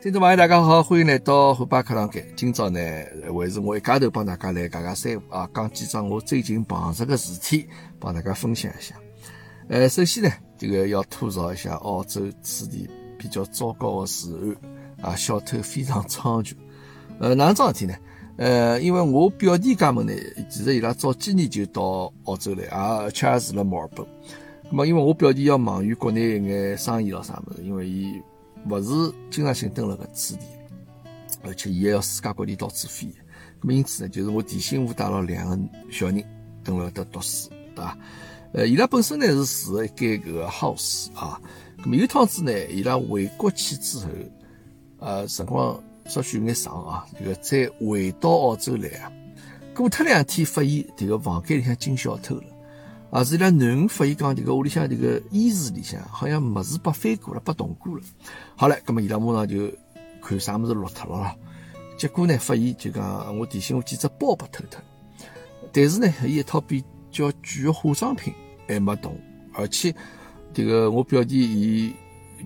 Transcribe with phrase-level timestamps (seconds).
[0.00, 2.24] 听众朋友，大家好，欢迎来到虎爸课堂间。
[2.36, 2.78] 今朝呢，
[3.34, 7.66] 还是我一家头帮大家来讲讲三啊，讲几桩我最近碰着个事体，
[7.98, 8.94] 帮大家分享一下。
[9.66, 12.88] 呃，首先呢，这个要吐槽一下澳洲此地
[13.18, 14.32] 比较糟糕的治
[15.00, 16.52] 安啊，小偷非常猖獗。
[17.18, 17.94] 呃，哪能桩事体呢？
[18.36, 20.12] 呃，因为我表弟家们呢，
[20.48, 24.06] 其实伊拉早几年就到澳洲来，啊，而且也住了墨尔本。
[24.70, 28.22] 那么，因为我表弟要忙于国内一眼生意咯啥么子，因为伊。
[28.66, 30.42] 勿是经常性蹲辣搿此地，
[31.42, 33.06] 而且伊还要世界各地到处飞。
[33.60, 35.58] 咁么因此呢，就是我提醒我带了两个
[35.90, 36.24] 小人
[36.64, 37.98] 蹲辣搿搭读书，对伐？
[38.52, 41.40] 呃，伊拉本身呢是住一间搿个 house 啊。
[41.82, 44.06] 咁么有趟子呢，伊拉回国去之后，
[44.98, 49.12] 呃，辰光稍许有眼长啊，这个再回到澳洲来啊，
[49.74, 52.44] 过脱两天发现迭个房间里向进小偷了。
[53.10, 58.02] 啊，是伊拉囡恩发现讲，迭个屋里向迭个衣橱里向好像物事被翻过了，被动过了。
[58.54, 59.72] 好了，葛么伊拉马上就
[60.20, 61.34] 看啥物事落脱了。
[61.96, 64.78] 结果呢，发现就讲我提醒我几只包被偷脱，
[65.72, 68.30] 但是呢，伊一套比较贵的化妆品
[68.68, 69.18] 还没动，
[69.54, 69.94] 而且
[70.52, 71.94] 迭个我表弟伊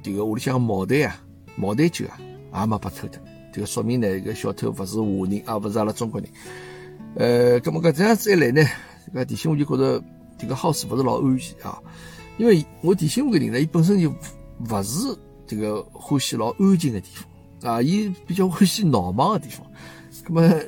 [0.00, 1.20] 迭个屋里向茅台啊、
[1.56, 2.06] 茅台酒
[2.52, 3.20] 啊也没被偷脱。
[3.52, 6.30] 迭个说明呢，搿小偷勿是华人啊，勿是阿拉中国人。
[7.16, 8.62] 呃，葛么搿这样子一来呢，
[9.12, 10.00] 搿提醒我就觉着。
[10.42, 11.80] 这个 house 不是老安全啊，
[12.36, 14.12] 因为我提醒我个人呢，伊本身就
[14.66, 19.64] 不是这个欢喜老安静的地方啊，伊比较欢喜闹忙的地方。
[20.26, 20.60] 那么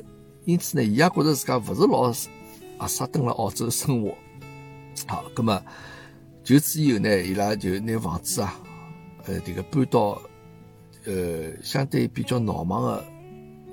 [0.45, 2.09] 因此呢，伊也觉得自家不是老
[2.77, 4.15] 啊适登了澳洲生活。
[5.05, 5.61] 好，那么
[6.41, 8.57] 就此以后呢，伊拉就拿房子啊，
[9.25, 10.21] 呃，这个搬到
[11.05, 13.05] 呃相对比较闹忙的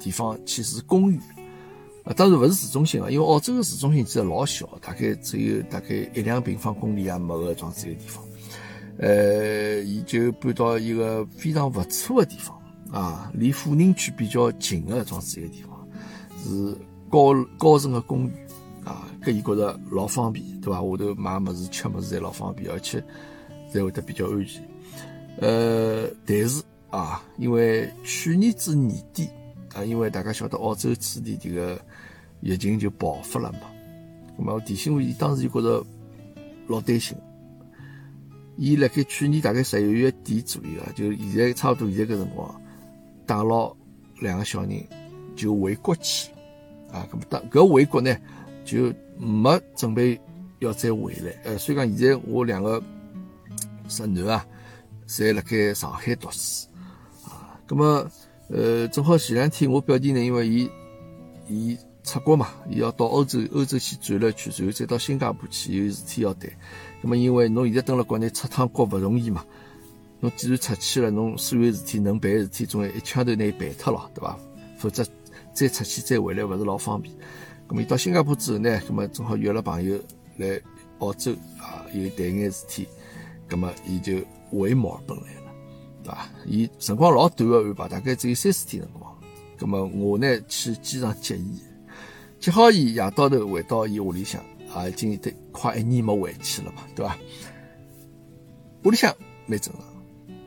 [0.01, 1.21] 地方去住公寓。
[2.05, 8.25] 啊，当然勿是市中心啊，因为澳洲的市中心其实老小，大概只有大概一两平方公里也没个状子一个地方。
[8.99, 15.89] 呃，伊就搬到一个非常勿错的地方啊，离富人区比较近的状子一个地方，
[16.43, 16.77] 是
[17.09, 18.33] 高高层的公寓
[18.85, 20.81] 啊，搿伊觉着老方便，对伐？
[20.81, 23.01] 下头买物事、吃物事侪老方便，而且
[23.73, 24.61] 侪会得比较安全。
[25.39, 29.29] 呃，但是啊，因为去年子年底。
[29.75, 31.81] 啊，因为大家晓得澳洲此地这个
[32.43, 33.61] 疫情就爆发了嘛，
[34.37, 35.83] 那么我提醒我，伊当时就觉着
[36.67, 37.17] 老担心。
[38.59, 42.61] 伊辣盖去年大概十一月底左右啊，就现在差不多现在搿辰光，
[43.25, 43.75] 带牢
[44.21, 44.85] 两个小人
[45.35, 46.31] 就回国去
[46.93, 47.09] 啊。
[47.11, 48.15] 搿么当搿回国呢，
[48.65, 50.21] 就没准备
[50.59, 51.33] 要再回来。
[51.45, 52.83] 呃，所以讲现在我两个
[53.89, 54.45] 侄囡啊，
[55.07, 56.69] 侪辣盖上海读书
[57.25, 57.59] 啊。
[57.67, 58.11] 搿么。
[58.49, 60.69] 呃，正好前两天我表弟呢，因为伊
[61.49, 66.51] 伊出国嘛，伊要到欧洲欧洲去转了一圈，然后再到新加坡去，有事体要谈。
[67.01, 69.45] 那么因为侬现在蹲辣国内出趟国勿容易嘛，
[70.21, 74.39] 侬既然出去了，侬所有事体能办的事体，总归一枪头拿伊办脱了，对伐？
[74.77, 75.05] 否则
[75.53, 77.15] 再出去再回来勿是老方便。
[77.69, 79.99] 那么伊到新加坡之后呢，那么正好约了朋友
[80.39, 80.61] 来
[80.99, 82.89] 澳洲啊，有谈眼事体，
[83.49, 84.15] 那么伊就
[84.51, 85.53] 回墨尔本来了。
[86.03, 86.29] 对伐？
[86.47, 89.13] 伊辰光老短个安排，大概只有三四天辰光。
[89.57, 91.61] 葛么我呢去机场接伊，
[92.43, 94.45] 接好伊夜到头回到伊屋里向，
[94.75, 97.17] 啊，已经得快一年没回去了嘛，对伐？
[98.83, 99.15] 屋里向
[99.47, 99.85] 蛮正常。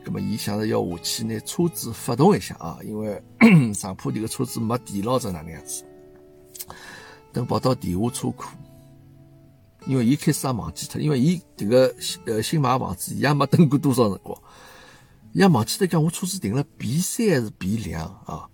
[0.04, 3.22] 葛么伊想着要下去拿车子发动一下啊，因为
[3.72, 5.84] 上坡迭个车子没电了，者哪能样子？
[7.32, 8.44] 等跑到地下车库，
[9.86, 11.94] 因为伊开始也忘记脱，因为伊迭个
[12.26, 14.38] 呃新买房子，伊也没等过多少辰光。
[15.32, 18.46] 也忘记脱讲，我车子停了 B 三还是 B 两啊？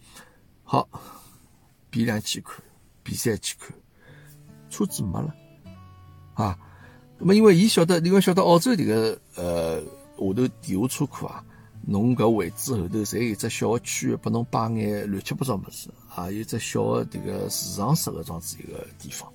[0.62, 0.88] 好
[1.91, 2.62] ，B 两去看
[3.02, 3.74] 比赛去看，
[4.70, 5.34] 车子没了
[6.34, 6.58] 啊。
[7.18, 9.86] 那么因为伊晓得，因为晓得澳洲迭个呃下
[10.18, 11.44] 头地下车库啊，
[11.86, 19.30] 侬搿位置后头侪有只小个区域，拨侬摆眼乱七八糟物事啊，有只小的迭个储藏室的这样子一个地方。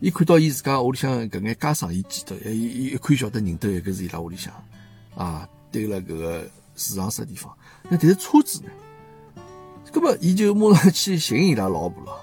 [0.00, 4.52] 伊看到伊自家屋里向搿眼家商，伊记得，伊伊一看晓得认得一个是伊拉屋里向
[5.14, 6.48] 啊，对了搿个。
[6.74, 7.54] 市场式地方？
[7.90, 8.70] 那但是车子呢？
[9.92, 12.18] 搿么伊就马上去寻伊拉老婆了。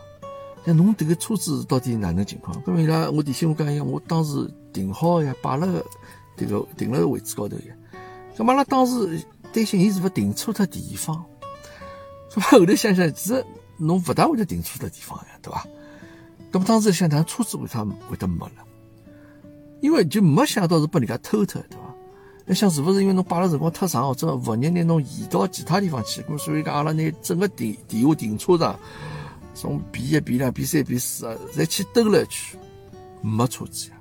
[0.69, 2.55] 那侬迭个车子到底哪能情况？
[2.61, 5.83] 搿么伊拉我提醒我讲一我当时停好呀，摆了个
[6.37, 7.73] 迭个停了个位置高头呀。
[8.37, 9.19] 搿么阿拉当时
[9.51, 11.25] 担心伊是勿停错脱地方。
[12.31, 13.43] 搿么后头想想，其实
[13.77, 15.65] 侬勿大会得停错脱地方呀，对伐？
[16.51, 18.63] 搿么当时想，但车子为啥会得没了？
[19.81, 21.95] 因为就没想到是被人家偷脱，对伐？
[22.45, 26.21] 那想是不是因为侬摆了辰光太长，或者物业拿侬移到其他地方去？
[26.21, 28.79] 咁所以讲阿拉拿整个地地下停车场，
[29.53, 32.59] 从 B 一、B 两、B 三、B 四啊，再去兜了一圈，
[33.21, 33.95] 没车子呀。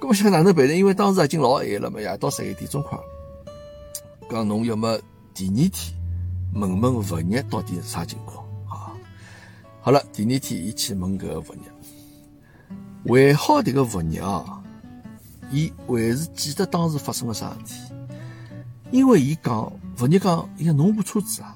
[0.00, 0.74] 咁么想哪能办呢？
[0.74, 2.98] 因为当时已经老晚了嘛，夜到十一点钟快。
[4.30, 4.98] 讲侬要么
[5.34, 5.94] 第二天
[6.54, 8.96] 问问物业到底是啥情况啊？
[9.82, 11.44] 好了，第二天伊去问搿个物
[13.04, 14.62] 业，还好迭个物业啊，
[15.50, 17.74] 伊还是记得当时发生了啥事体，
[18.90, 21.54] 因为伊讲物业讲，伊讲侬部车子啊，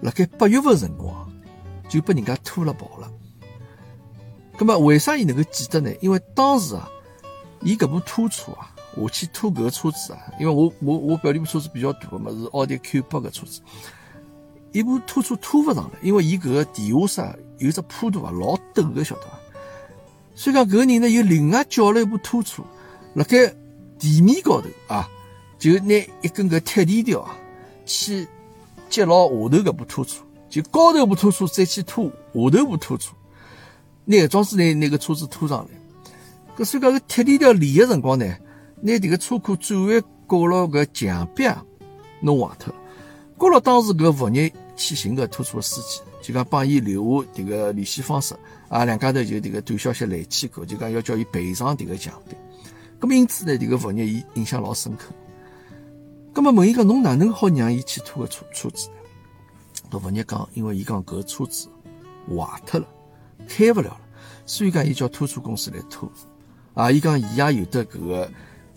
[0.00, 1.29] 辣盖八月份辰光
[1.90, 3.12] 就被人家拖了跑了。
[4.58, 5.90] 那么为啥伊能够记得呢？
[6.00, 6.88] 因为当时啊，
[7.62, 13.60] 伊搿部拖车啊，下去拖搿个车子啊，因为我我我表弟部车子比较大个嘛，是奥迪 Q 八个车子，
[14.72, 19.38] 一部拖车拖勿上来，因为伊搿个地下室有只坡度啊，老陡个，晓得伐？
[20.34, 22.62] 所以讲搿个人呢，又另外叫了一部拖车，
[23.14, 23.52] 辣盖
[23.98, 25.08] 地面高头啊，
[25.58, 27.34] 就拿一根搿铁链条啊，
[27.86, 28.28] 去
[28.90, 33.12] 接牢下头搿部拖车，就高头部拖车再去拖下头部拖车。
[34.04, 35.70] 拿装置拿拿个车子拖上来，
[36.56, 38.26] 搿所以讲搿铁链条连个辰光呢，
[38.80, 41.44] 拿迭个车库转弯搞了搿墙壁
[42.20, 42.80] 弄坏脱了。
[43.38, 48.34] 搞了当时搿物业去寻个拖车司机，就讲帮伊留下迭个联系方式，
[48.68, 52.34] 啊，两家头就迭个短消息来去过，就讲要叫伊赔偿迭个墙壁。
[52.98, 55.12] 咁么因此呢，迭个物业伊印象老深刻。
[56.34, 58.96] 咁么问伊讲侬哪能好让伊去拖个车车子呢？
[59.90, 61.68] 搿物业讲，因为伊讲搿车子
[62.28, 62.86] 坏脱了。
[63.48, 64.00] 开不了了，
[64.46, 66.10] 所以讲伊叫拖车公司来拖。
[66.74, 68.30] 啊，伊讲伊也有得搿个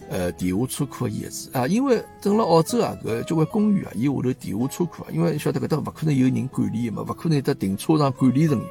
[0.10, 8.68] 呃地下车库的钥匙啊，因为等了澳洲啊，搿交关公寓啊，伊下头地下车库啊，因为晓得搿搭勿可能有人管理嘛，勿可能有得停车场管理人员，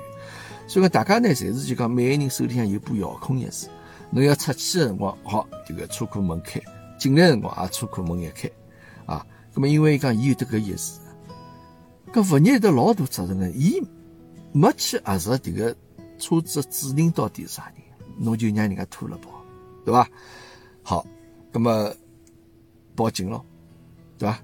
[0.66, 3.66] 所以讲大家呢，侪是就讲每个人手里向有部遥控钥匙，
[4.10, 6.60] 侬要出去的辰光，好，这个车库门开；
[6.98, 8.50] 进来辰光啊，车库门也开。
[9.06, 9.24] 啊，
[9.54, 10.94] 那么因为伊讲伊有得搿钥匙，
[12.12, 13.82] 搿物业有得老大责任个，伊
[14.52, 15.76] 没去核实迭个。
[16.18, 17.82] 车子的主人到底是啥人？
[18.16, 19.44] 侬就让人家拖了跑，
[19.84, 20.08] 对吧？
[20.80, 21.04] 好，
[21.50, 21.92] 那么
[22.94, 23.42] 报警了，
[24.18, 24.40] 对吧？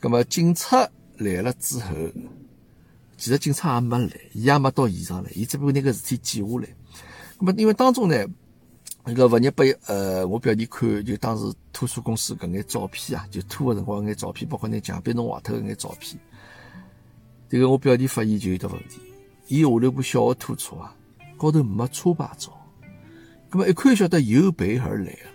[0.00, 0.88] 那么警察
[1.18, 1.94] 来了之后，
[3.18, 6.68] 其实警察也没来，伊也没到现场来，伊只不过拿个事体记下来。
[7.38, 8.24] 那么因为当中呢，
[9.04, 16.18] 那个物业被呃，我表弟看就当时拖车公司搿眼照片啊，就拖个辰光搿眼照片，包括那墙壁弄坏脱搿眼照片，
[17.52, 18.98] 这个我表弟发现就有得问题，
[19.46, 20.96] 伊下头部小的拖车啊。
[21.36, 22.50] 高头没车牌照，
[23.50, 25.30] 那么一看晓得有备而来了。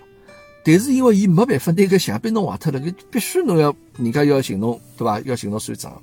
[0.66, 5.20] 但是因为伊没办法，那个墙壁弄坏脱了，搿必须侬要人家要寻侬，对伐？
[5.20, 6.02] 要寻侬算账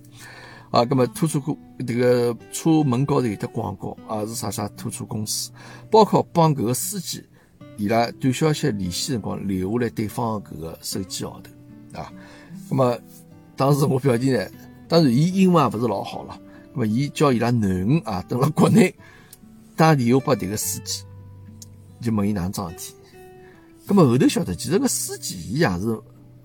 [0.70, 0.86] 啊。
[0.88, 5.50] 那么拖车库这个车门高头有的广告啊，是啥啥拖车公司，
[5.90, 7.24] 包括帮搿个司机
[7.76, 12.12] 伊拉短消息联系辰光留下来对方搿个手机号头啊。
[12.70, 12.96] 那么
[13.56, 14.46] 当时我表弟呢，
[14.88, 16.38] 当然伊英文也勿是老好了，
[16.72, 18.94] 那么伊叫伊拉囡恩啊，等了国内。
[19.76, 21.02] 打电话拨迭个司机，
[22.00, 22.94] 就问伊哪能桩事体。
[23.88, 25.86] 咁么后头晓得，其实个司机伊也是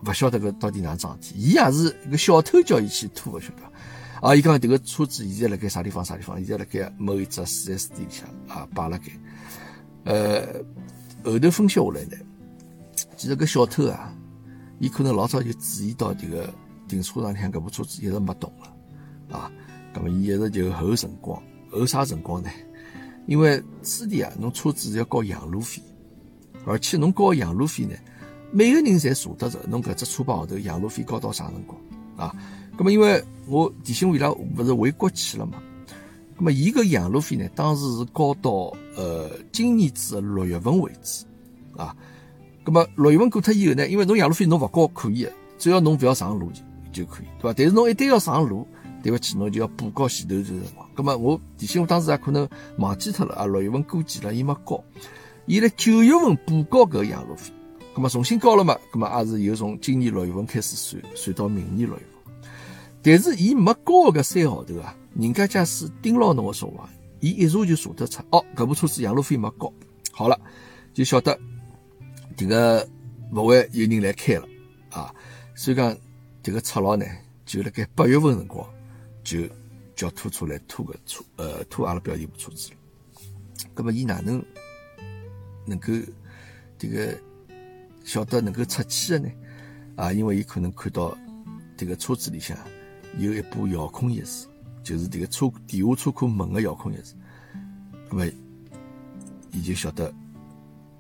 [0.04, 4.28] 勿晓得个到底哪桩事体，伊也是一个小偷叫伊去拖个，晓得？
[4.28, 6.04] 啊，伊讲迭个车子现在辣盖啥地方？
[6.04, 6.38] 啥地方？
[6.38, 9.12] 现在辣盖某一只四 S 店里向啊，摆辣盖。
[10.06, 10.64] 呃，
[11.24, 12.18] 后头分析下来呢，
[13.16, 14.12] 其实个小偷啊，
[14.80, 16.52] 伊可能老早就注意到迭个
[16.90, 19.50] 停车场里向搿部车子一直没动了啊。
[19.94, 21.42] 咁么伊一直就候辰光，
[21.72, 22.50] 候啥辰光呢？
[23.26, 25.82] 因为此地啊，侬车子要交养路费，
[26.66, 27.96] 而且侬交养路费呢，
[28.52, 31.80] 每个人侪查得着，侬搿只车牌号头养路费交到啥辰光
[32.18, 32.36] 啊？
[32.78, 35.62] 咁么因为我提醒伊拉勿是回国去了嘛，
[36.38, 41.26] 咁么伊个养路费呢，当时是交到呃今年子六月份为止
[41.76, 41.96] 啊。
[42.66, 47.54] 咁么六月份过脱以后呢，因为侬养路费侬勿交可以，只要侬勿要上路就就可以，对伐？
[47.58, 48.68] 但是侬一旦要上路，
[49.02, 50.90] 对勿起，侬就要补交前头段辰光。
[50.96, 54.84] 咁么我提醒我当时也可能忘记脱了啊，六月份过期了，伊没交，
[55.46, 57.52] 伊辣九月份补交搿养路费，
[57.96, 62.44] 咁么重新交了嘛，咁么也是又从今年六月份开始算，算到明年六月份。
[63.02, 66.88] 但是伊没交搿三号头啊，人家假使盯牢侬个辰光，
[67.22, 69.72] 伊一查就查得出，哦，搿部车子养路费没交，
[70.12, 70.38] 好了，
[70.94, 71.40] 就晓得
[72.36, 72.86] 迭个
[73.32, 74.48] 勿会有人来开了
[74.92, 75.14] 啊。
[75.56, 75.96] 所以讲
[76.44, 77.06] 迭个赤佬呢，
[77.46, 78.68] 就辣盖八月份辰光
[79.24, 79.48] 就。
[80.00, 82.78] 叫拖车来拖个车，呃，拖阿拉表弟部车子了。
[83.76, 84.42] 那么伊哪能
[85.66, 85.92] 能够
[86.78, 87.20] 这个
[88.06, 89.30] 晓得能够出去的呢？
[89.98, 91.18] 啊，因为伊可能看到
[91.76, 92.58] 这个车子里向
[93.18, 94.46] 有一部遥控钥匙，
[94.82, 97.12] 就是这个车地下车库门的遥控钥匙。
[98.10, 98.26] 那么
[99.52, 100.14] 伊就晓得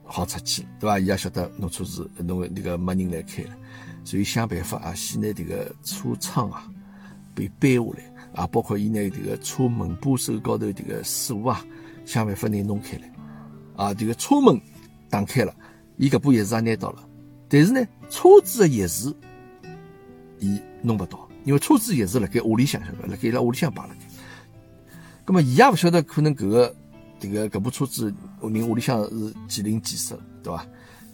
[0.04, 1.00] 好出去，对吧？
[1.00, 3.58] 伊也晓得侬车子侬那个没人来开了，
[4.10, 6.68] 所以想办法啊，先拿这个车窗啊
[7.36, 8.12] 被掰下来。
[8.34, 11.64] 啊，包括伊拿这个车门把手高头这个锁啊，
[12.06, 13.14] 想办法拿弄开来。
[13.76, 14.60] 啊，这个车门
[15.12, 15.54] 打开了，
[15.98, 17.08] 伊搿把钥匙也拿到了。
[17.48, 19.14] 但是呢，车子的钥匙
[20.40, 24.00] 伊弄不到，因为车子钥匙辣盖屋里向，晓得辣盖伊拉屋里向摆辣盖。
[25.28, 26.76] 咁么伊也勿晓得可能搿个
[27.20, 28.12] 迭个搿部车子
[28.42, 30.66] 人屋里向是几零几室，对伐？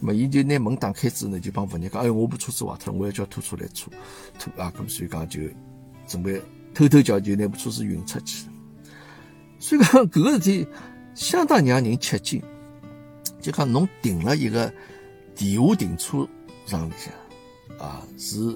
[0.02, 3.90] 咁伊就拿门打开之后呢，就帮物业讲：哎，我部车子坏脱了，我要叫拖车来拖
[4.38, 4.70] 拖啊！
[4.76, 5.40] 咁所以讲就
[6.06, 6.38] 准备
[6.74, 8.46] 偷偷叫就拿部车子运出去。
[9.58, 10.68] 所以讲搿个事体
[11.14, 12.42] 相当让人吃惊，
[13.40, 14.70] 就讲侬停了一个
[15.34, 16.28] 地下停车
[16.66, 18.54] 场里向啊，是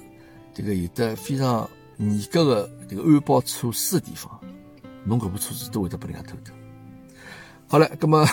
[0.53, 1.67] 这个有的非常
[1.97, 4.39] 严格的这个安保措施的地方，
[5.05, 6.53] 侬搿部车子都会得被人家偷掉。
[7.67, 8.27] 好了，咁么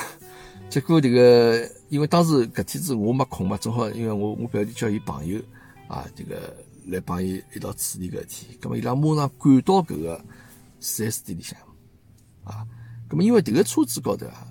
[0.68, 1.77] 结果迭个。
[1.88, 5.40] 因为当时搿天子我没空嘛，正好因为我我表弟叫伊朋友
[5.88, 6.54] 啊，这个
[6.86, 10.24] 来帮伊一道处理搿事体，葛末伊拉马上赶到搿个
[10.80, 11.58] 四 S 店里向
[12.44, 12.66] 啊，
[13.08, 14.46] 葛末因为迭个车子高头啊，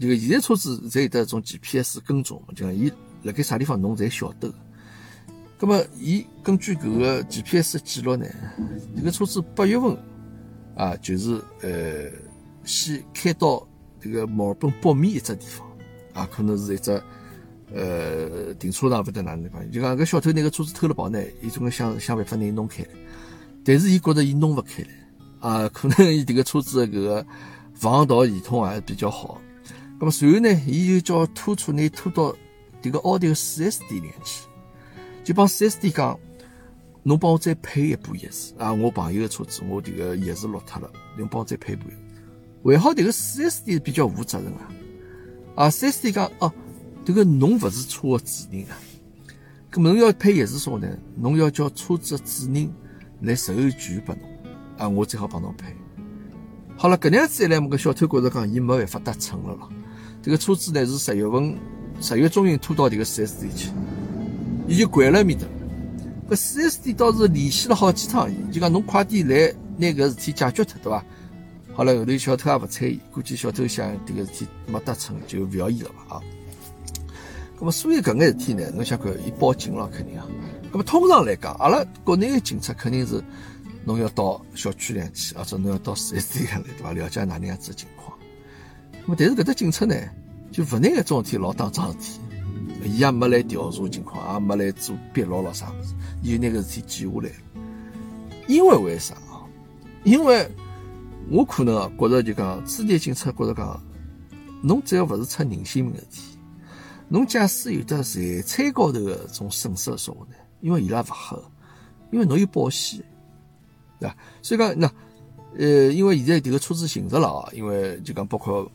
[0.00, 2.90] 这个现在车子侪有得种 GPS 跟踪嘛，就讲伊
[3.22, 4.52] 辣盖啥地方侬侪晓得。
[5.58, 8.26] 葛末伊根据搿个 GPS 记录呢，
[8.96, 9.94] 这个车子八月份
[10.74, 12.10] 啊，就是呃，
[12.64, 13.66] 先开到
[14.00, 15.67] 这个墨尔本北面一只地方。
[16.18, 16.90] 啊，可能是一只
[17.72, 22.84] 呃停车场，勿得哪能讲，就讲搿小偷拿个车子偷了跑呢，伊总归想想办法拿伊弄开，
[23.64, 24.88] 但是伊觉着伊弄勿开来，
[25.38, 27.26] 啊，可能伊迭个车子的搿个
[27.74, 29.40] 防盗系统还比较好，
[30.00, 32.34] 咁么随后呢，伊就叫拖车拿拖到
[32.82, 34.42] 迭个奥迪个四 S 店里去，
[35.22, 36.18] 就帮四 S 店讲，
[37.04, 41.88] 侬帮我再配一部钥匙啊，我朋友的车子，我迭个钥匙落脱了，侬帮我再配一部，
[42.64, 44.68] 还好迭个四 S 店比较负责任啊。
[45.58, 46.52] 啊，四 S 店讲哦，
[47.04, 48.78] 这个侬勿是车的主人啊，
[49.72, 50.88] 咁侬要配钥匙啥呢？
[51.16, 52.72] 侬要叫车子的主人
[53.22, 54.22] 来授权拨侬，
[54.76, 55.74] 啊，我最好帮侬配。
[56.76, 59.68] 好了，搿样子一来，么个小偷觉着讲，伊没办法得逞了咯。
[60.22, 61.58] 这个车子呢是十月份
[62.00, 63.70] 十月中旬拖到这个四 S 店去，
[64.68, 65.44] 伊就关了面的。
[66.30, 71.04] 搿四 S 店倒是联系了好几趟，就讲侬快点来拿搿事体解决脱，对伐？
[71.78, 76.20] 好了，后头小偷也勿睬伊，估计小偷想迭个事体没得逞，就勿要伊了吧啊。
[77.56, 80.26] 咁么，所以搿眼事体呢，侬想看，伊报警了肯定啊。
[80.72, 83.22] 咁么，通常来讲，阿拉国内的警察肯定是，
[83.84, 86.92] 侬要到小区里去，或者侬要到四 S 店来，对伐？
[86.92, 88.18] 了解哪能样子情况。
[89.06, 89.94] 咁么，但是搿搭警察呢，
[90.50, 92.20] 就勿拿搿种事体老当桩事体，
[92.86, 95.94] 伊也没来调查情况，也没来做笔录了啥物事，
[96.24, 97.36] 伊就拿搿事体记下来了。
[98.48, 99.46] 因为为啥啊？
[100.02, 100.44] 因为。
[101.30, 103.80] 我可能啊，觉着就讲，当地警察觉着讲，
[104.62, 106.38] 侬只要勿是出人性命的事体，
[107.08, 111.38] 侬假使有的财产高头的种损失个说话呢，因为伊拉勿黑，
[112.12, 113.04] 因为侬有保险，
[114.00, 114.16] 对伐？
[114.40, 114.90] 所以讲那
[115.58, 118.70] 呃，因为现在迭个车子寻着了啊，因为就讲包括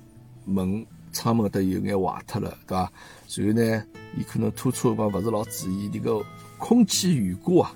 [0.46, 2.92] 门窗门搿搭有眼坏脱了，对伐？
[3.36, 3.84] 然后呢，
[4.16, 6.24] 伊可能拖车方勿是老注意，迭个
[6.60, 7.76] 空气悬挂啊，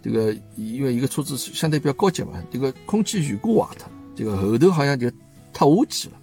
[0.00, 3.90] 这个因为一个车子相对比较高级嘛，这个空气悬挂坏脱。
[4.14, 5.10] 这个后头好像就
[5.52, 6.14] 塌下去了，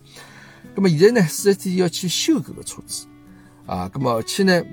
[0.75, 3.05] 那么现在呢，四 S 店要去修搿个车子。
[3.65, 4.63] 啊，那么而且呢，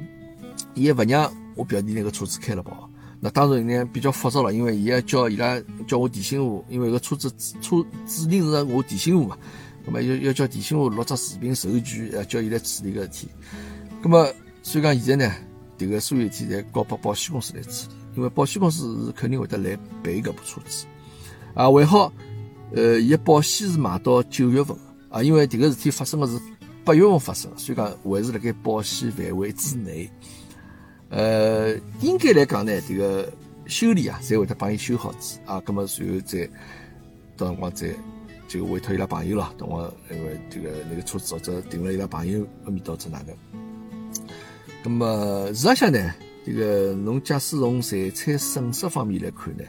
[0.72, 2.88] 伊也勿让我表弟那个车子开了跑，
[3.20, 7.30] 那当然呢比较复杂了，因为伊要叫伊拉叫我提醒我，因为搿车子
[7.60, 9.36] 车指定是我提醒我嘛，
[9.84, 13.28] 那么要要叫提醒我录只视频授权，呃，叫伊来处理个事体，
[14.02, 14.26] 那么
[14.62, 15.34] 所以讲现在呢，
[15.76, 20.86] 这个所有事体侪交拨保险公司来处理，因为保险公司是肯定会得来赔搿部车子。
[21.52, 22.10] 啊，还好。
[22.74, 24.76] 呃，伊个保险是买到九月份
[25.08, 26.38] 啊，因为迭个事体发生的是
[26.84, 30.10] 八月份发生，所以讲还是辣盖保险范围之内。
[31.08, 33.32] 呃，应该来讲呢，这个
[33.66, 36.48] 修理啊，才会得帮伊修好子啊，咁么随后再
[37.36, 37.88] 到辰光再
[38.48, 43.36] 就委托伊拉朋友咯，等我因为这个那个车子或者停了伊拉朋友埃面到者哪能？
[44.84, 49.64] 咁么实际上呢，这个侬假使从财产损失方面来看呢？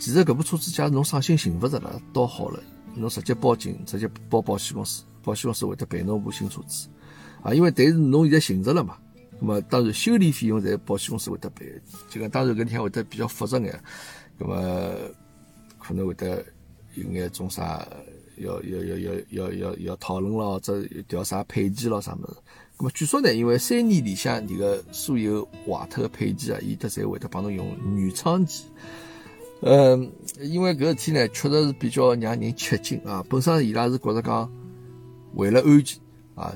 [0.00, 2.58] 其实搿部车子，假如侬伤心寻勿着了，倒好了，
[2.96, 6.88] 侬直接报警，直接报保险公司，保险公司会得赔侬部新车子
[7.42, 7.52] 啊。
[7.52, 8.96] 因为但是侬现在寻着了嘛，
[9.38, 11.70] 那么当然修理费用在保险公司会得赔。
[12.08, 13.78] 就讲当然搿里向会得比较复杂眼，
[14.38, 14.90] 那么
[15.78, 16.42] 可能会得
[16.94, 17.86] 有眼种啥
[18.38, 22.36] 要要要要要要要讨论咯，或者调啥配件咯啥物事。
[22.78, 28.64] 那么据说呢，因为三年里向迭个所有坏脱个配件啊，伊得侪会得帮侬用原厂件。
[29.62, 33.22] 嗯，因为搿事体呢，确实是比较让人吃惊啊。
[33.28, 34.50] 本身伊拉是觉着讲，
[35.34, 36.00] 为了安全
[36.34, 36.54] 啊，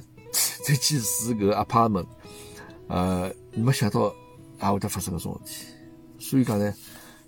[0.67, 2.03] 再去住搿个阿帕门
[2.89, 4.15] 呃，没想到
[4.63, 5.67] 也会得发生搿种事体。
[6.19, 6.73] 所以讲呢，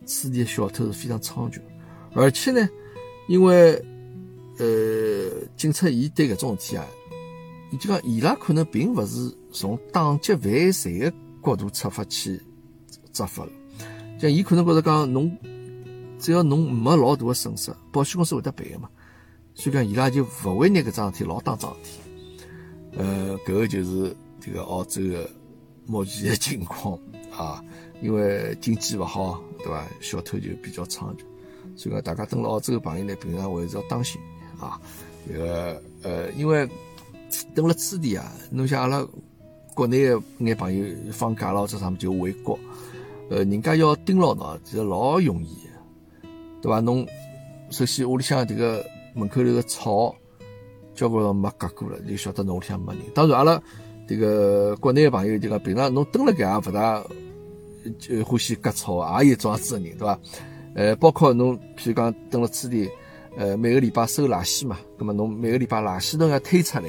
[0.06, 1.61] 此地小偷是非常猖獗，
[2.14, 2.66] 而且呢，
[3.28, 3.75] 因为
[4.59, 6.87] 呃，警察伊对搿种事体啊，
[7.71, 11.12] 伊就讲伊拉可能并勿是从打击犯罪的
[11.45, 12.40] 角度出发去
[13.12, 13.52] 执法了，
[14.18, 15.30] 像伊可能觉着讲侬。
[16.18, 18.88] 只要侬没老大个损失，保险公司会得赔个嘛。
[19.54, 22.00] 所以讲，伊拉就勿会拿搿桩事体老当桩事体。
[22.99, 25.30] 呃，搿个就是这个澳洲个
[25.87, 26.99] 目前的情况
[27.30, 27.62] 啊。
[28.02, 29.87] 因为经济勿好，对伐？
[30.02, 31.20] 小偷就比较猖獗。
[31.75, 34.20] 所以讲，大家登了澳洲个朋友呢，平常还是要当心
[34.61, 34.78] 啊。
[35.26, 36.68] 这个呃，因为
[37.54, 39.06] 登了此地啊，侬像阿拉
[39.75, 42.58] 国内个眼朋友放假咯，这上面就回国。
[43.30, 45.56] 呃，人家要盯牢侬，其实老容易，
[46.66, 46.80] 对伐？
[46.80, 47.06] 侬
[47.70, 50.12] 首先屋里向这个门口头个草，
[50.96, 53.02] 交关辰没割过了，就晓得侬屋里向没人。
[53.14, 53.62] 当然，阿拉
[54.08, 57.04] 这个国内个朋友就讲，平常侬蹲辣搿也勿大
[58.00, 60.18] 就欢喜割草，也有种样子个人，对伐？
[60.75, 62.90] 呃，包括侬，譬如讲蹲辣此地，
[63.37, 66.85] 呃，每个礼拜收垃圾嘛，葛么侬每个礼拜垃圾桶要推出来，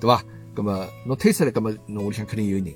[0.00, 0.20] 对伐？
[0.52, 2.74] 葛么侬推出来，葛么侬屋里向肯定有人。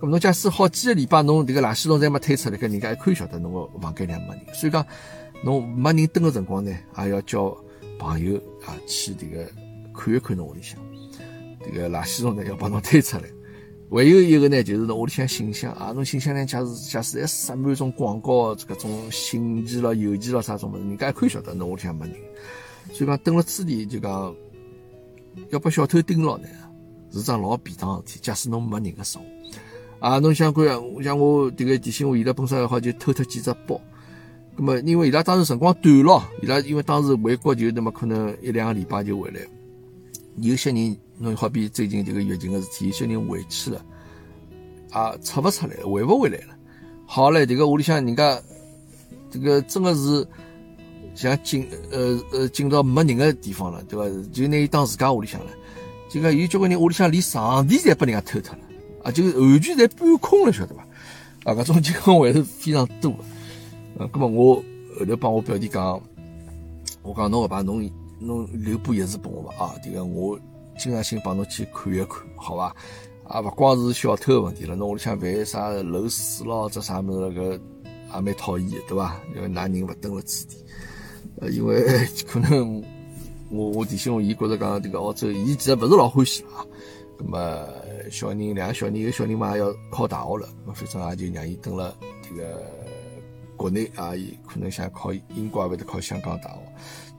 [0.00, 4.54] 咁侬假使好几个礼拜，侬迭个垃圾桶侪没推出来，搿人家一看晓得侬个房间里没人。
[4.54, 4.84] 所以讲，
[5.42, 7.56] 侬没人蹲个辰光呢，也要叫
[7.98, 9.44] 朋友啊去迭个
[9.94, 10.78] 看一看侬屋里向。
[11.62, 13.24] 迭个垃圾桶呢要帮侬推出来。
[13.88, 22.16] 还有一个呢，就是侬屋里向信箱啊，侬信箱里假使假使还塞满种广告，这种信件咯、邮件咯啥种物事，人家一看晓得侬屋里向没人。
[22.92, 24.34] 所以讲，蹲了此地就讲
[25.50, 26.48] 要把小偷盯牢呢，
[27.12, 28.18] 是桩老便当事体。
[28.20, 29.24] 假使侬没人个时候。
[30.00, 30.64] 啊，侬想看，
[31.02, 33.80] 像我这个提醒我，伊拉本身还好就偷脱几只包。
[34.58, 39.40] 那么，因为伊拉当时辰光短咯，伊拉因为当时回国就那么可能一两个礼拜就回来。
[40.40, 43.84] 有些人，侬好比最近这个疫情的事体，有些人回去了，
[44.90, 46.56] 啊，出不出来，回不回来了。
[47.06, 48.40] 好嘞，这个屋里向人家，
[49.30, 50.26] 这个真的是
[51.14, 54.04] 像进呃呃进到没人的地方了，对吧？
[54.32, 55.46] 就拿伊当自家屋里向了。
[56.08, 58.60] 就讲有交关人屋里向连床垫侪被人家偷脱了。
[59.04, 60.82] 啊，就完全在搬空了，晓得伐？
[61.44, 63.18] 啊，搿种情况还是非常多的。
[63.98, 64.54] 呃，葛末我
[64.98, 66.00] 后头帮我表弟讲，
[67.02, 69.64] 我讲侬搿把侬侬留把钥匙拨我伐？
[69.64, 70.38] 啊，迭个我
[70.78, 72.74] 经常性帮侬去看一看，好伐？
[73.26, 77.60] 啊，勿光是小偷个问题了，侬屋里向万一啥漏水咯，这啥物事搿
[78.14, 79.20] 也蛮讨厌的，对伐？
[79.34, 80.56] 因为㑚人勿蹲辣此地，
[81.40, 81.82] 呃，因为
[82.28, 82.82] 可能
[83.50, 86.64] 我我弟兄伊觉着讲迭个澳洲，伊其实勿是老欢喜啊。
[87.18, 87.38] 葛末
[88.10, 92.62] 小人两个小人，一个小人嘛也要考大学了，那反正也就让伊蹲了这个
[93.66, 96.56] 国内啊，伊可能想考英国或者考香港大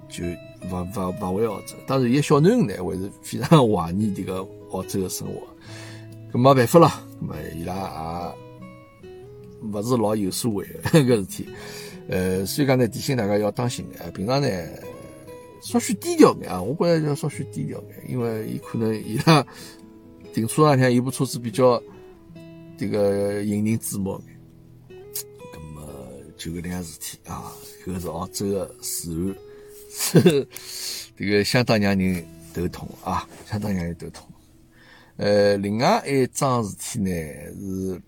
[0.08, 0.24] 学，就
[0.70, 1.76] 勿勿勿回澳洲。
[1.86, 5.46] 当然，伊小囡恩呢，还是非常怀念这个澳洲的生活。
[6.32, 6.88] 搿没办法了，
[7.22, 8.34] 咁么伊拉
[9.04, 9.10] 也
[9.68, 11.50] 勿是老有所谓个 事体。
[12.08, 14.48] 呃，所以讲呢，提醒大家要当心眼，平常呢
[15.62, 19.46] 稍许低调眼啊，我觉着要稍许低调眼，因为伊可能伊拉。
[20.34, 21.82] 停车场里向有部车子比较
[22.78, 24.22] 这个引人注目，
[26.38, 27.52] 就搿两事体啊，
[27.86, 29.36] 搿是澳洲的治安，
[29.92, 30.48] 是
[31.18, 34.28] 这个相当让人头痛啊，相当让人头痛。
[35.18, 37.12] 呃，另外一桩事体呢
[37.60, 38.02] 是，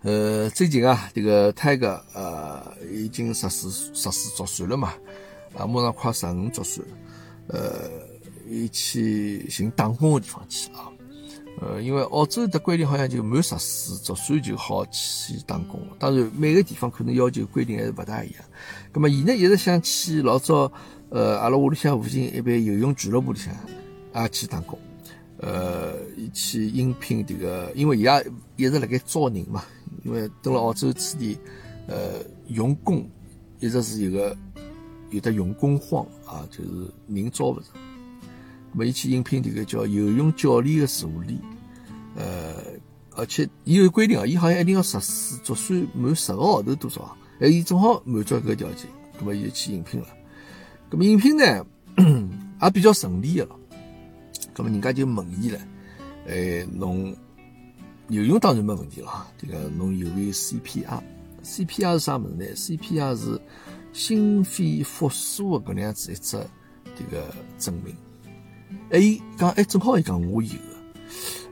[0.00, 4.94] 呃，最近啊，这个泰哥呃已经十四十四周岁了嘛，
[5.54, 6.90] 啊，马上快十五周岁了，
[7.48, 7.90] 呃，
[8.48, 10.90] 伊去寻打工的地方去啊。
[11.60, 18.44] 呃，因为澳洲的规定好像就满十四周岁就好去打工，当然每个地方可能要求规定还是不大一样。
[18.92, 20.70] 那么伊呢一直想去老早，
[21.10, 23.54] 呃，阿拉屋里向附近一般游泳俱乐部里向
[24.14, 24.78] 也去打工，
[25.38, 25.94] 呃，
[26.32, 28.20] 去应聘这个，因为伊拉
[28.56, 29.64] 一直辣盖招人嘛，
[30.04, 31.38] 因为到了澳洲此地，
[31.86, 33.08] 呃，用工
[33.60, 34.36] 一直是有个
[35.10, 36.70] 有的用工荒啊，就是
[37.06, 37.66] 人招不着。
[38.76, 41.38] 么伊去应聘这个叫游泳教练的助理，
[42.16, 42.54] 呃，
[43.16, 50.06] 而且伊有规定啊，伊好像一定要十四周岁满十个号头多少啊，哎，伊正好满足搿个条件，葛么伊就去应聘了。
[50.88, 51.66] 葛么应聘呢
[52.62, 53.56] 也比较顺利的了，
[54.52, 55.58] 葛么人家就问伊了，
[56.28, 57.14] 哎，侬
[58.08, 63.40] 游泳当然没问题了，这个侬有没有 CPR？CPR 是啥物事呢？CPR 是
[63.92, 66.38] 心肺复苏的搿能样子一只
[66.96, 67.94] 这个证明。
[68.90, 70.48] 哎，伊讲哎，正好伊讲我有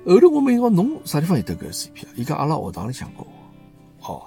[0.04, 3.26] 个，后头我问伊讲侬啥地方有得搿 CP 啊伊讲阿拉学堂里向教。
[4.06, 4.22] 哦，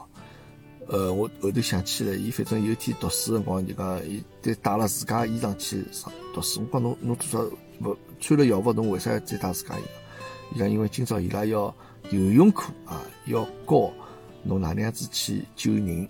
[0.88, 6.62] 呃，我后头想起来，伊反正有一天读书辰光就讲，伊得带了自家衣裳去上读书。
[6.62, 7.40] 我讲侬侬多少
[7.82, 10.56] 勿穿了校服，侬为啥要再带自家衣裳？
[10.56, 11.74] 伊讲因为今朝伊拉要
[12.12, 13.92] 游泳课啊，要教
[14.44, 16.08] 侬哪能样子去救人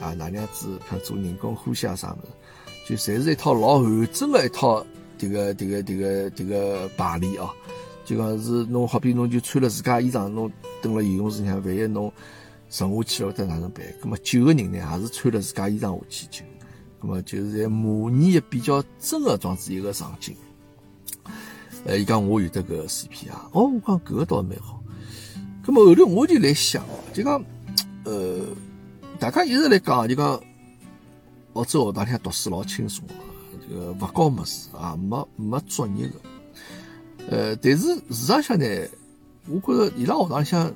[0.00, 2.16] 啊，哪能样子像做人工呼吸啊啥物
[2.86, 4.86] 事，就侪是一套老完整的一套。
[5.22, 7.48] 这个这个这个这个排练哦，
[8.04, 10.50] 就讲是侬好比侬就穿了自家衣裳，侬
[10.82, 12.12] 蹲了游泳池里，万一侬
[12.68, 13.86] 沉下去了，得哪能办？
[14.02, 16.44] 咁么救个人呢，也是穿了自家衣裳下去救。
[17.00, 20.34] 咁么就是在模拟比较真个装置一个场景。
[21.84, 24.82] 呃，伊讲我有得个视频啊哦，我讲搿个倒蛮好。
[25.64, 27.44] 咁么后头我就来想哦，就讲，
[28.02, 28.44] 呃，
[29.20, 30.42] 大家一直来讲，就讲
[31.52, 33.14] 澳洲学堂里向读书老轻松个，
[33.72, 36.14] 这个勿教么事啊，没没作业个。
[37.30, 38.66] 呃，但是事实上呢，
[39.48, 40.70] 我觉着伊拉学堂里向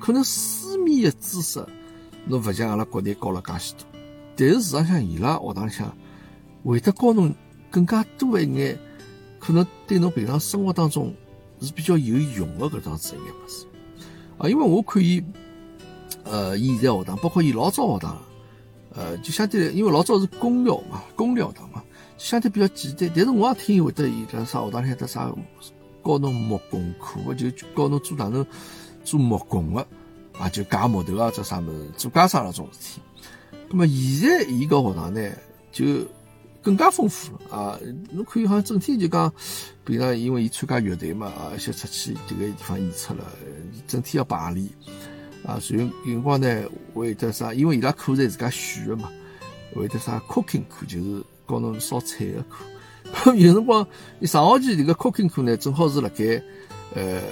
[0.00, 1.64] 可能书面的知识，
[2.26, 3.86] 侬勿像阿拉国内教了介许多。
[4.34, 5.96] 但是事实上，伊拉学堂里向
[6.64, 7.32] 会得教侬
[7.70, 8.76] 更加多一眼，
[9.38, 11.14] 可能对侬平常生活当中
[11.60, 13.64] 是比较有用的搿桩子一眼物事。
[14.38, 15.22] 啊，因为我看伊，
[16.24, 18.20] 呃，伊现在学堂，包括伊老早学堂，
[18.96, 21.82] 呃，就相对来，因为老早是公校嘛，公立学堂嘛，
[22.16, 23.10] 相对比较简单。
[23.14, 25.30] 但是我也听会得伊个啥学堂里向得啥
[26.04, 28.44] 教侬木工课，就教侬做哪能
[29.04, 29.86] 做木工的，
[30.38, 33.00] 啊，就架木头啊，做啥物事，做家商那种事体。
[33.68, 35.30] 那么现在伊个学堂呢，
[35.72, 35.84] 就
[36.62, 37.78] 更加丰富了啊！
[38.12, 39.32] 侬可以好像整天就讲，
[39.84, 43.24] 平常因为伊参加乐队嘛啊，先出去迭个地方演出了，
[43.86, 44.68] 整天要排练
[45.46, 45.58] 啊。
[45.60, 47.54] 所以有辰光呢，会得啥？
[47.54, 49.10] 因为伊拉课侪自家选的嘛，
[49.74, 52.64] 会得啥 cooking 课，就是教侬烧菜的课。
[53.36, 53.86] 有辰光，
[54.18, 56.42] 你上学期迭个 cooking 课呢，正好是辣盖
[56.94, 57.22] 呃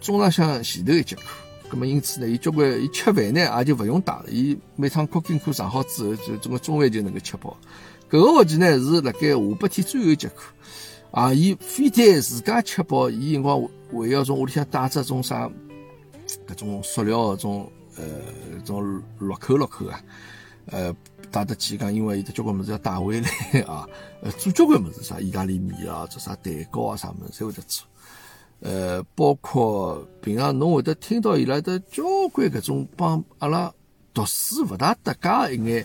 [0.00, 1.22] 中浪向前头一节课。
[1.70, 4.26] 那么，因此呢，伊交关伊吃饭呢，也就勿用带了。
[4.28, 7.56] 伊每趟 cooking 课上好之后，就整个中饭就能够吃饱。
[8.08, 10.52] 搿个学期呢，是辣盖下半天最后一节课，
[11.10, 13.10] 啊，伊非得自家吃饱。
[13.10, 15.50] 伊辰光还要从屋里向带只种啥，
[16.46, 18.04] 搿种塑料个种呃
[18.64, 20.02] 种落口落口啊，
[20.66, 20.94] 呃，
[21.30, 23.28] 带得去讲，因为有的交关物事要带回来
[23.66, 23.88] 啊，
[24.22, 27.86] 呃，做交关物事啥意大利面啊，做啥蛋糕啊啥物事，侪会得做。
[28.60, 32.02] 呃，包括平常侬会得听到伊拉的交
[32.32, 33.72] 关搿种帮阿拉
[34.14, 35.84] 读书勿大搭界一眼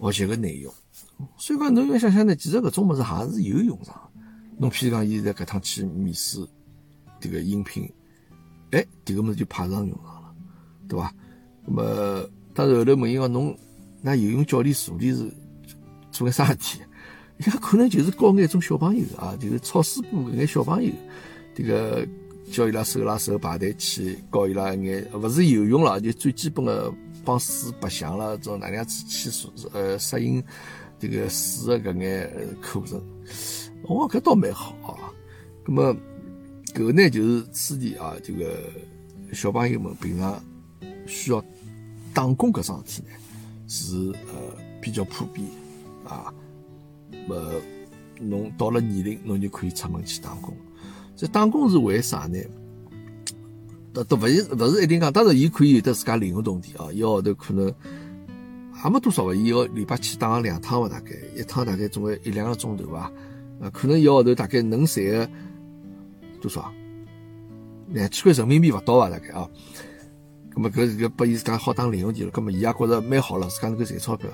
[0.00, 0.74] 学习个内容，
[1.36, 4.10] 所以讲侬要想想呢，其实搿种物事还是有用场。
[4.58, 6.38] 侬譬如讲，现在搿趟去面试
[7.20, 7.92] 迭个应聘，
[8.74, 10.34] 哎，迭个物事就派上用场了，
[10.88, 11.14] 对伐？
[11.64, 13.56] 那么当然后头问伊讲侬
[14.02, 15.32] 那游泳教练助理是
[16.10, 16.80] 做个啥事体？
[17.38, 20.92] 伊讲可能就是教眼种小朋友啊，就是草书部搿眼小朋友。
[21.54, 22.06] 这个
[22.50, 26.92] 叫伊拉手拉手排队去教伊拉一眼，勿是游泳了，就最基本的
[27.24, 30.42] 帮水白相了，种哪样子去适呃适应
[30.98, 33.00] 这个水的搿眼课程。
[33.82, 35.10] 我讲搿倒蛮好啊。
[35.66, 35.96] 那么
[36.74, 38.58] 搿呢就是此地啊，这个
[39.32, 40.42] 小朋友们平常
[41.06, 41.42] 需要
[42.12, 43.14] 打工搿桩事体呢，
[43.68, 43.94] 是
[44.26, 45.46] 呃比较普遍
[46.04, 46.34] 啊。
[47.28, 47.60] 呃，
[48.20, 50.52] 侬到了年龄，侬就可以出门去打工。
[51.16, 52.38] 这打工是为啥呢？
[53.92, 57.72] 都都勿是勿是一定讲，当然伊可以有得自家灵活动地啊，一号头可能
[58.72, 63.12] 还没多少伐，一个礼拜去打两趟伐，大概一趟大概总归一两个钟头伐，
[63.60, 65.30] 呃，可能一号头大概能赚个
[66.44, 66.70] 多少？
[67.88, 69.48] 两千块人民币勿到伐，大概啊。
[70.52, 74.28] 咁么搿个拨伊自家好当零用钱了，咁么伊也觉着蛮好了，自家能够赚钞票。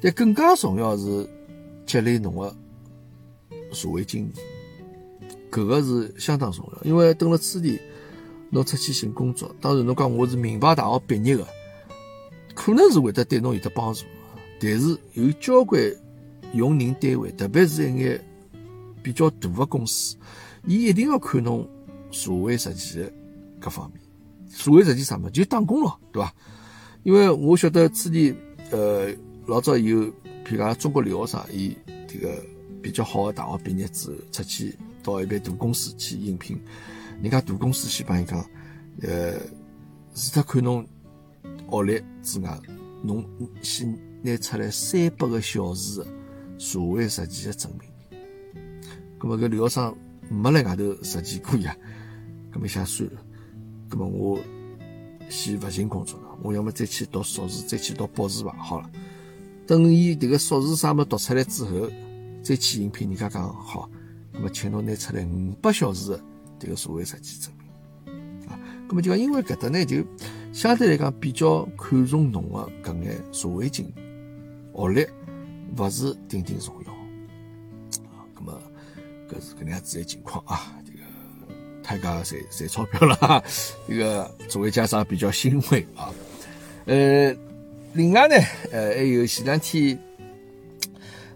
[0.00, 1.28] 但更加重要是
[1.84, 2.56] 积累侬个
[3.72, 4.32] 社会经验。
[5.50, 7.80] 搿个是相当重要，因为等了此地，
[8.50, 11.46] 侬出去寻工作，当然侬讲我是名牌大学毕业的，
[12.54, 14.04] 可能是会得对侬有得帮助，
[14.60, 15.82] 但是有交关
[16.52, 18.24] 用人单位，特别是一眼
[19.02, 20.16] 比较大的公司，
[20.66, 21.68] 伊一定要看侬
[22.10, 23.04] 社会实际
[23.60, 24.00] 各方面。
[24.50, 25.30] 社会实际啥么？
[25.30, 26.34] 就打工咯，对伐？
[27.02, 28.34] 因为我晓得此地，
[28.70, 29.08] 呃，
[29.46, 30.02] 老早有，
[30.44, 31.76] 譬如讲中国留学生，伊
[32.08, 32.42] 这个
[32.82, 34.76] 比较好的大学毕业之后出去。
[35.02, 36.60] 到一般大公司去应聘，
[37.22, 38.44] 人家大公司去帮伊讲，
[39.02, 39.38] 呃，
[40.16, 40.84] 除脱看侬
[41.70, 42.58] 学历之外，
[43.04, 43.24] 侬
[43.62, 46.04] 先拿出来三百个小时
[46.58, 48.20] 社会实践的证明。
[49.20, 49.96] 咁么搿留学生
[50.28, 51.76] 没来外头实践过呀，
[52.52, 53.20] 咁么想算了，
[53.88, 54.38] 咁么我
[55.28, 58.54] 先勿寻工作了，我要么再去读硕士，再去读博士吧。
[58.58, 58.90] 好了，
[59.66, 61.90] 等伊迭个硕士啥么读出来之后，
[62.42, 63.88] 再去应聘，人家讲好。
[64.32, 66.20] 那么，请侬拿出来五百小时的
[66.58, 68.58] 这个社会实践证明啊。
[68.88, 70.04] 那么就讲，因为搿搭呢，就
[70.52, 73.94] 相对来讲比较看重侬的搿眼社会经验、
[74.74, 75.06] 学历，
[75.76, 76.95] 勿是顶顶重要。
[79.28, 80.74] 搿是搿能样子的情况啊。
[80.84, 80.98] 这个
[81.82, 83.44] 太家赚赚钞票了，
[83.88, 86.12] 这个作为家长比较欣慰啊。
[86.86, 87.34] 呃，
[87.94, 88.34] 另外呢，
[88.70, 89.98] 呃，还有前两天。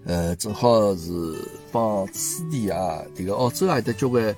[0.07, 1.11] 呃，正好是
[1.71, 4.35] 帮此地啊，这个澳洲啊，有交关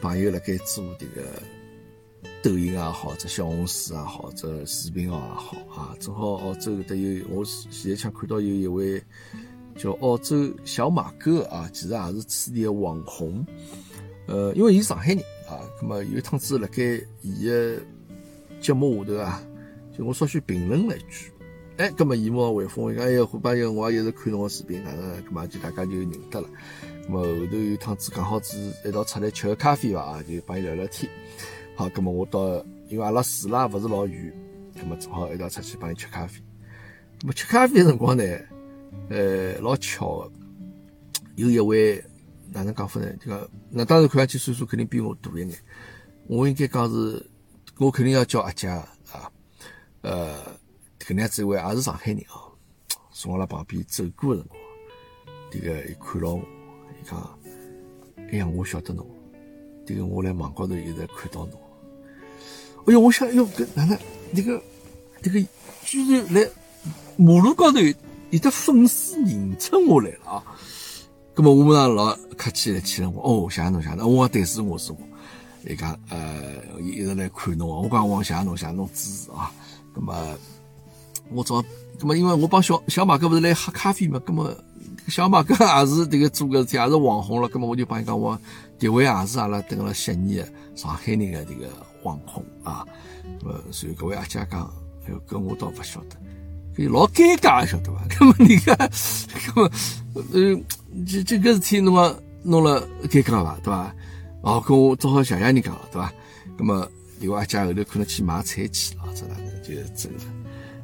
[0.00, 1.22] 朋友辣盖做这个
[2.42, 9.00] 抖音也好，只小红书也好，只视频号也好啊，正好澳洲有得有，我现在想看到有一位
[9.76, 13.44] 叫澳洲小马哥啊，其实也是此地的网红。
[14.26, 16.82] 呃，因为伊是上海人啊，那么有一趟子辣盖
[17.22, 17.76] 伊个
[18.60, 19.42] 节目下头啊，
[19.96, 21.30] 就我稍许评论了一句，
[21.76, 26.48] 哎，那么伊莫回复我讲，哎呀，伙伴友，我也一直看侬个视频，哪能，那么就大家就认得了。
[27.06, 31.08] 那么后头有一趟子刚好是一道出来吃个咖啡伐，啊，就帮伊聊聊天。
[31.76, 34.32] 好，那么我到，因为阿拉住啦勿是老远，
[34.74, 36.40] 那么正好一道出去帮伊吃咖啡。
[37.22, 38.24] 那么吃咖啡的辰光呢，
[39.08, 40.32] 呃，老巧个，
[41.36, 42.04] 有一位。
[42.52, 43.12] 哪能讲法呢？
[43.20, 45.50] 这个那当然看上去岁数肯定比我大一眼，
[46.26, 47.28] 我应该讲是，
[47.76, 48.88] 我肯定要叫阿姐啊，
[50.00, 50.32] 呃，
[50.98, 52.48] 搿能样子一位也是上海人啊，
[53.12, 54.60] 从阿拉旁边走过的辰光，
[55.50, 56.42] 这个一看到我，
[57.02, 57.38] 伊讲，
[58.30, 59.04] 哎呀，我晓得侬，
[59.84, 61.60] 这个我辣网高头一直看到侬，
[62.86, 63.98] 哎哟，我想，哎哟，搿哪能，
[64.34, 64.62] 这个，
[65.20, 65.44] 这个
[65.84, 66.48] 居然辣
[67.16, 67.80] 马路高头
[68.36, 70.44] 有的粉丝认出我来了啊！
[71.34, 74.98] 咁么我马上老客气来气了我，哦，谢谢侬，谢谢侬，我讲对是我是我，
[75.66, 79.50] 伊讲呃，伊一直来看侬，我讲我谢谢侬，谢谢侬支持啊。
[79.94, 80.14] 咁么
[81.30, 81.62] 我早，
[81.98, 84.54] 咁么因为我帮小小马哥不是来喝咖啡嘛，咁么
[85.08, 88.38] 小马哥 也是这个做个事体，也是网红了，咁么我就帮伊讲我，
[88.78, 91.68] 这位也是阿拉等了十年的上海人的这个
[92.02, 92.84] 网红啊。
[93.40, 94.70] 咁么所以各位阿姐讲，
[95.06, 96.16] 哎呦，搿我倒不晓得，
[96.76, 98.04] 搿老尴尬，晓得伐？
[98.14, 98.76] 咁么你看，
[99.54, 99.70] 那么
[100.32, 100.60] 呃。
[101.06, 103.94] 这这个事体弄个弄了尴尬伐，对伐？
[104.40, 106.10] 哦，跟我只好谢谢人讲了，对伐？
[106.56, 110.24] 那么另外一家后头可能去买菜去了，这哪能就走了？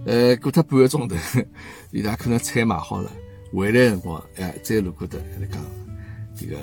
[0.04, 1.16] 呃，过脱半个钟头，
[1.92, 3.10] 伊拉可能菜买好了，
[3.54, 5.64] 回来辰光，哎，再路过头还在讲，
[6.36, 6.58] 这个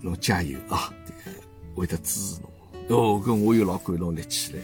[0.00, 1.36] 侬加油啊，这个
[1.76, 2.50] 会得支持侬。
[2.88, 4.58] 哦，跟我又老感动，立起来。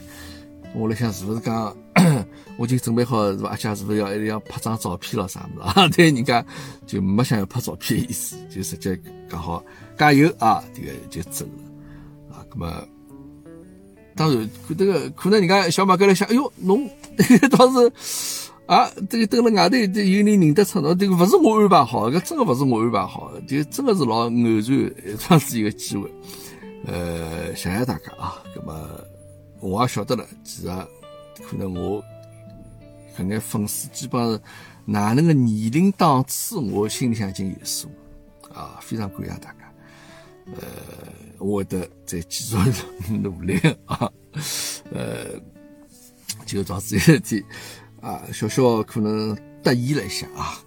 [0.75, 1.77] 我来想，是不是讲？
[2.57, 3.51] 我就准备好，是吧？
[3.51, 5.89] 阿姐是不是要一定要拍张照片了啥么子啊？
[5.97, 6.45] 对，人家
[6.87, 8.97] 就没想要拍照片的意思，就直接
[9.29, 9.61] 讲好
[9.99, 12.47] 加油啊，这个就走了啊。
[12.51, 12.87] 那么
[14.15, 16.89] 当然，这个可能人家小马哥来想，哎哟，侬
[17.51, 17.93] 倒是
[18.67, 26.09] 啊，这个登了外头有人认得出侬，这个不是我安排好，搿真的不是我安排好，就真的是老偶然这样子一个机会。
[26.87, 28.41] 呃，谢谢大家啊。
[28.55, 28.89] 那么
[29.59, 30.69] 我也晓得了，其实
[31.43, 32.01] 可能我。
[33.17, 34.41] 搿眼粉丝基本上是
[34.85, 37.89] 哪能个年龄档次，我心里向已经有数
[38.53, 38.79] 啊！
[38.83, 39.73] 非常感谢大家，
[40.47, 40.63] 呃，
[41.39, 42.57] 我会得再继续
[43.15, 44.11] 努力啊，
[44.93, 45.41] 呃，
[46.45, 47.43] 就到这一天
[48.01, 50.59] 啊，小小可能得意了一下啊，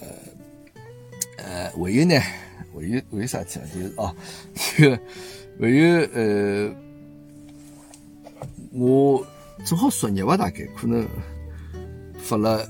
[0.00, 0.06] 呃
[1.38, 3.64] 呃，还有呢，还有还有啥体啊？
[3.74, 4.14] 就是哦，
[4.54, 5.00] 这个
[5.58, 6.74] 还有呃，
[8.72, 9.26] 我
[9.64, 11.08] 正好十日吧，大概可能。
[12.32, 12.66] 发了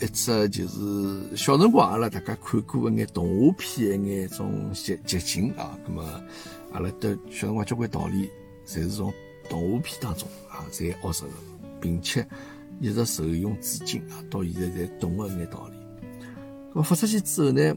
[0.00, 5.76] 一只就是小辰光阿拉大家看过一眼动画片，一眼种剧剧情啊。
[5.84, 6.22] 那么
[6.72, 8.30] 阿拉的小辰光交关道理，
[8.64, 9.12] 侪是从
[9.50, 11.32] 动画片当中啊侪学着的，
[11.80, 12.24] 并且
[12.80, 15.76] 一直受用至今啊，到现在才懂个眼道理。
[16.68, 17.76] 那么发出去之后呢，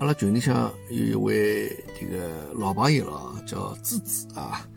[0.00, 4.68] 阿拉群里向有一位这个老朋友了，叫芝芝啊。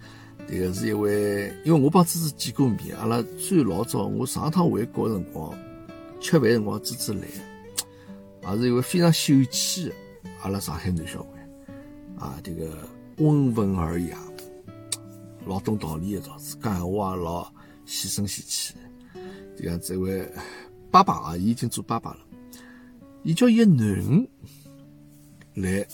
[0.47, 5.57] 这个是一位，因为我帮芝芝见过面，阿拉最老早我上趟回国辰光
[6.21, 7.27] 吃饭辰光，芝芝来，
[8.43, 9.95] 也是一位非常秀气的
[10.43, 14.19] 阿拉上海男小孩，啊，这个温文尔雅，
[15.47, 17.51] 老懂道理的倒是，讲闲话也老
[17.85, 18.75] 细声细气。
[19.57, 20.27] 这样子一位
[20.91, 22.19] 爸爸啊，伊已经做爸爸了，
[23.23, 24.27] 伊叫伊个囡恩
[25.55, 25.87] 来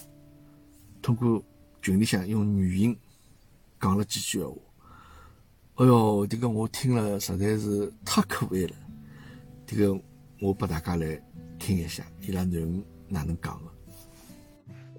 [1.01, 1.41] 通过
[1.81, 2.93] 群里向用语音。
[3.81, 4.55] 讲了几句闲话，
[5.75, 8.73] 哎哟，这个我听了实在是太可爱了。
[9.65, 9.99] 这个
[10.39, 11.19] 我拨大家来
[11.57, 13.71] 听一下，伊拉囡恩哪能讲的？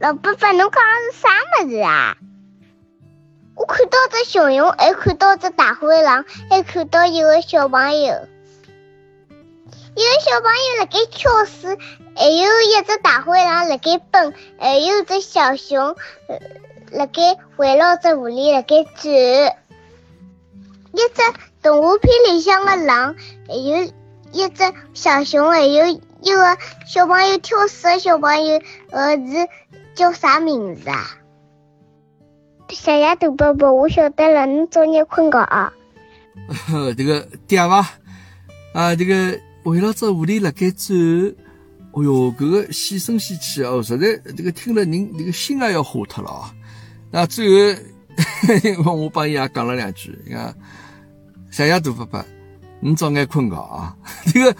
[0.00, 1.28] 老爸爸，侬讲的是啥
[1.60, 2.16] 么子啊？
[3.54, 8.26] 我看到只熊熊，还看到只大灰狼，还看到一个小朋友，
[9.94, 11.78] 一个小朋友辣盖跳水，
[12.16, 15.94] 还有一只大灰狼辣盖蹦，还有只小熊。
[16.92, 17.22] 辣盖
[17.56, 19.12] 围绕着狐狸辣盖转，
[20.92, 21.22] 一只
[21.62, 23.16] 动画片里向的狼，
[23.48, 23.92] 还有
[24.30, 25.96] 一只小熊，还有一
[26.30, 29.48] 个小朋友跳水的小朋友，呃，是
[29.94, 31.18] 叫啥名字啊？
[32.68, 35.72] 谢谢大宝宝，我晓得了，你早点困觉啊。
[36.96, 37.88] 这个对伐？
[38.74, 40.94] 啊，这个围绕着狐狸辣盖转，
[41.92, 46.54] 哎哟，搿个细声细气哦，实在这个听了人这个心也要化脱了啊。
[47.12, 47.80] 那最后，
[48.64, 50.54] 因 为我帮伊也讲了两句，伊讲
[51.50, 52.24] 谢谢大伯伯，
[52.80, 53.94] 你早眼困觉啊。
[54.32, 54.50] 这个，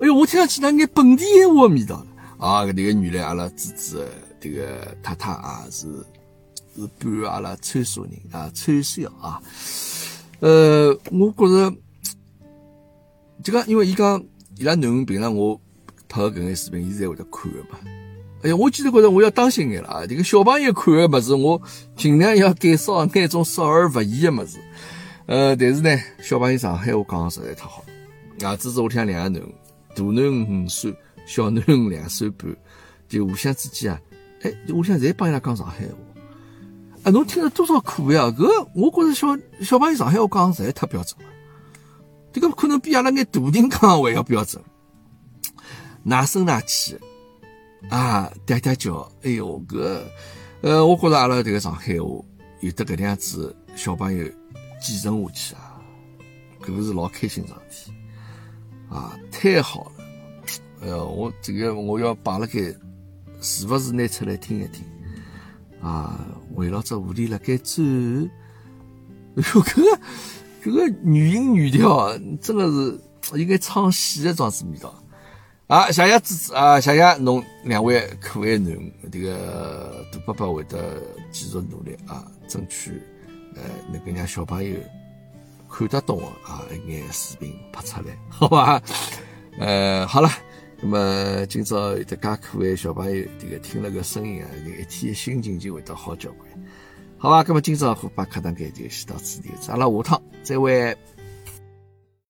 [0.00, 2.06] 哎哟，我听上去那眼本地闲话味道了
[2.38, 2.64] 啊。
[2.64, 4.08] 这个原来阿拉姊姊
[4.40, 5.86] 这个太太啊，是
[6.74, 9.38] 是半阿拉川沙人啊，川小啊。
[10.40, 11.76] 呃，我觉着，
[13.44, 14.24] 这个因为伊讲
[14.56, 15.60] 伊拉囡恩平常我
[16.08, 17.78] 拍个搿眼视频，伊侪会得看个嘛。
[18.42, 20.04] 哎呀，我记得觉得我要当心眼了啊！
[20.04, 21.62] 这个小朋友看的么子，我
[21.96, 24.58] 尽量要减少眼种少儿不宜的么子。
[25.26, 27.84] 呃，但是呢，小朋友上海话讲的实在太好
[28.42, 28.56] 啊！
[28.56, 29.44] 这是我听两个囡，
[29.94, 30.92] 大囡五岁，
[31.24, 32.52] 小囡两岁半，
[33.08, 34.00] 就互相之间啊，
[34.42, 35.94] 哎，互相侪帮伊拉讲上海话。
[37.04, 38.24] 啊，侬听了多少苦呀？
[38.36, 41.32] 搿我觉着小小朋友上海话讲实在太标准了，
[42.32, 44.60] 这个可能比阿拉眼大人讲还要标准，
[46.02, 46.98] 拿声哪气。
[47.90, 50.00] 啊，嗲嗲叫，哎哟，搿，
[50.62, 52.24] 呃，我觉着阿拉这个上海话
[52.60, 54.26] 有得搿能样子小朋友
[54.80, 55.80] 继承下去啊，
[56.62, 57.92] 搿个是老开心桩事体，
[58.88, 60.04] 啊，太好了，
[60.82, 62.74] 哎哟，我这个我要摆辣盖，
[63.40, 64.84] 时不时拿出来听一听，
[65.82, 67.84] 啊，围绕着狐狸辣盖转，
[69.36, 70.00] 哎哟，搿个
[70.62, 73.00] 搿个女音女调，真的是
[73.38, 75.01] 应该唱戏的桩子味道。
[75.68, 76.78] 啊，谢谢支持啊！
[76.78, 83.00] 谢谢侬两位可爱囡，这个大伯伯会得继续努力啊，争取
[83.54, 84.76] 呃能够让小朋友
[85.70, 88.82] 看得懂的啊一眼视频拍出来， 好吧？
[89.58, 90.28] 呃， 好了，
[90.82, 96.46] 那么今朝有得介可爱小朋友，这个听了个声音啊，一天的心情就会得好交关，
[97.16, 97.42] 好吧？
[97.48, 100.94] 那么今朝虎爸课堂间就先到此地，阿拉下趟再会。